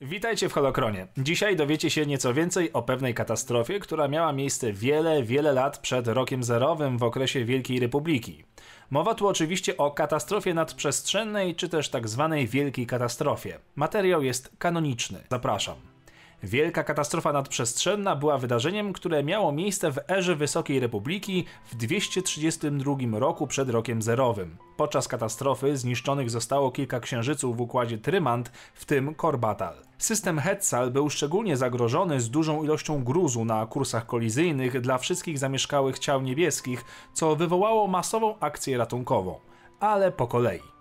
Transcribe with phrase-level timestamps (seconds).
[0.00, 1.06] Witajcie w Holokronie.
[1.16, 6.08] Dzisiaj dowiecie się nieco więcej o pewnej katastrofie, która miała miejsce wiele, wiele lat przed
[6.08, 8.44] rokiem zerowym w okresie Wielkiej Republiki.
[8.90, 13.58] Mowa tu oczywiście o katastrofie nadprzestrzennej, czy też tak zwanej Wielkiej Katastrofie.
[13.76, 15.18] Materiał jest kanoniczny.
[15.30, 15.76] Zapraszam.
[16.42, 23.46] Wielka katastrofa nadprzestrzenna była wydarzeniem, które miało miejsce w erze Wysokiej Republiki w 232 roku
[23.46, 24.56] przed rokiem zerowym.
[24.76, 29.74] Podczas katastrofy zniszczonych zostało kilka księżyców w układzie Trymant, w tym Korbatal.
[29.98, 35.98] System Hetzal był szczególnie zagrożony z dużą ilością gruzu na kursach kolizyjnych dla wszystkich zamieszkałych
[35.98, 39.40] ciał niebieskich, co wywołało masową akcję ratunkową.
[39.80, 40.77] Ale po kolei.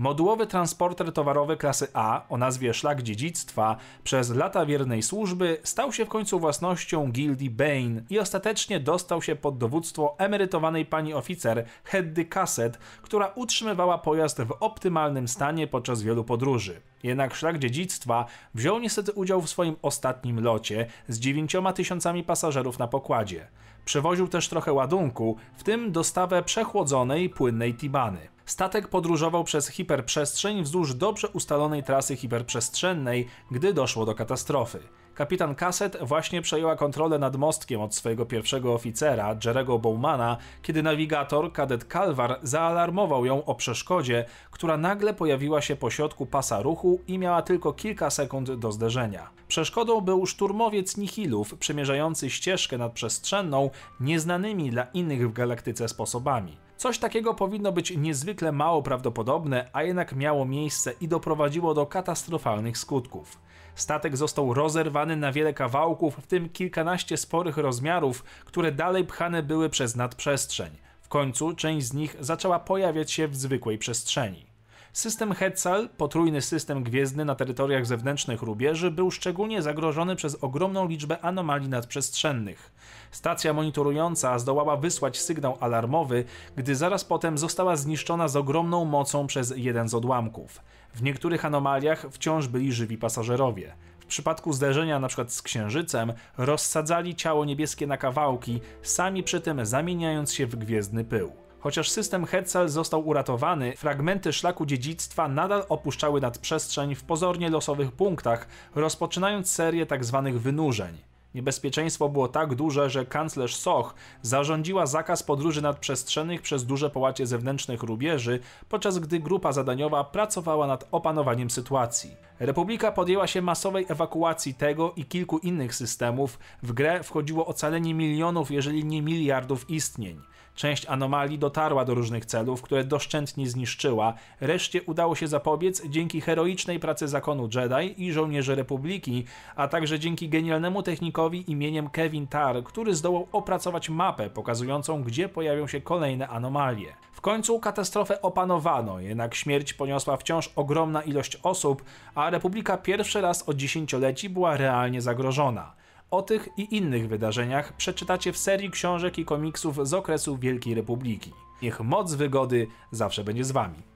[0.00, 6.04] Modułowy transporter towarowy klasy A o nazwie Szlak Dziedzictwa przez lata wiernej służby stał się
[6.04, 12.24] w końcu własnością gildii Bane i ostatecznie dostał się pod dowództwo emerytowanej pani oficer Heddy
[12.24, 16.80] Cassett, która utrzymywała pojazd w optymalnym stanie podczas wielu podróży.
[17.02, 22.88] Jednak Szlak Dziedzictwa wziął niestety udział w swoim ostatnim locie z dziewięcioma tysiącami pasażerów na
[22.88, 23.46] pokładzie.
[23.84, 28.39] Przewoził też trochę ładunku, w tym dostawę przechłodzonej, płynnej tibany.
[28.50, 34.78] Statek podróżował przez hiperprzestrzeń wzdłuż dobrze ustalonej trasy hiperprzestrzennej, gdy doszło do katastrofy.
[35.14, 41.52] Kapitan Cassett właśnie przejęła kontrolę nad mostkiem od swojego pierwszego oficera, Jerego Bowmana, kiedy nawigator,
[41.52, 47.18] kadet Kalwar, zaalarmował ją o przeszkodzie, która nagle pojawiła się po środku pasa ruchu i
[47.18, 49.30] miała tylko kilka sekund do zderzenia.
[49.48, 56.69] Przeszkodą był szturmowiec Nihilów, przemierzający ścieżkę nadprzestrzenną nieznanymi dla innych w galaktyce sposobami.
[56.80, 62.78] Coś takiego powinno być niezwykle mało prawdopodobne, a jednak miało miejsce i doprowadziło do katastrofalnych
[62.78, 63.38] skutków.
[63.74, 69.68] Statek został rozerwany na wiele kawałków, w tym kilkanaście sporych rozmiarów, które dalej pchane były
[69.68, 70.70] przez nadprzestrzeń.
[71.00, 74.49] W końcu część z nich zaczęła pojawiać się w zwykłej przestrzeni.
[74.92, 81.20] System Hetzal, potrójny system gwiezdny na terytoriach zewnętrznych rubieży, był szczególnie zagrożony przez ogromną liczbę
[81.20, 82.72] anomalii nadprzestrzennych.
[83.10, 86.24] Stacja monitorująca zdołała wysłać sygnał alarmowy,
[86.56, 90.60] gdy zaraz potem została zniszczona z ogromną mocą przez jeden z odłamków.
[90.94, 93.74] W niektórych anomaliach wciąż byli żywi pasażerowie.
[94.00, 95.24] W przypadku zderzenia np.
[95.28, 101.49] z księżycem rozsadzali ciało niebieskie na kawałki, sami przy tym zamieniając się w gwiezdny pył.
[101.60, 108.48] Chociaż system Hetzel został uratowany, fragmenty szlaku dziedzictwa nadal opuszczały nadprzestrzeń w pozornie losowych punktach,
[108.74, 110.22] rozpoczynając serię tzw.
[110.24, 110.98] Tak wynurzeń.
[111.34, 117.82] Niebezpieczeństwo było tak duże, że kanclerz Soch zarządziła zakaz podróży nadprzestrzennych przez duże połacie zewnętrznych
[117.82, 122.29] rubieży, podczas gdy grupa zadaniowa pracowała nad opanowaniem sytuacji.
[122.40, 126.38] Republika podjęła się masowej ewakuacji tego i kilku innych systemów.
[126.62, 130.20] W grę wchodziło ocalenie milionów, jeżeli nie miliardów istnień.
[130.54, 134.14] Część anomalii dotarła do różnych celów, które doszczętnie zniszczyła.
[134.40, 139.24] Reszcie udało się zapobiec dzięki heroicznej pracy zakonu Jedi i żołnierzy Republiki,
[139.56, 145.66] a także dzięki genialnemu technikowi imieniem Kevin Tar, który zdołał opracować mapę pokazującą, gdzie pojawią
[145.66, 146.94] się kolejne anomalie.
[147.12, 151.84] W końcu katastrofę opanowano, jednak śmierć poniosła wciąż ogromna ilość osób,
[152.30, 155.72] Republika pierwszy raz od dziesięcioleci była realnie zagrożona.
[156.10, 161.32] O tych i innych wydarzeniach przeczytacie w serii książek i komiksów z okresu Wielkiej Republiki.
[161.62, 163.89] Niech moc wygody zawsze będzie z wami.